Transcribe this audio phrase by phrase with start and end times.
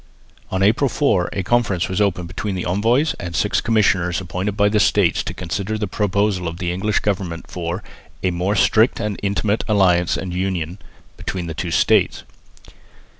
[0.49, 4.67] On April 4 a conference was opened between the envoys and six commissioners appointed by
[4.67, 7.83] the States to consider the proposals of the English Government for
[8.23, 10.79] "a more strict and intimate alliance and union"
[11.17, 12.23] between the two states.